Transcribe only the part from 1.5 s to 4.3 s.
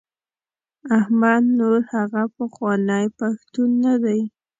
نور هغه پخوانی پښتون نه دی.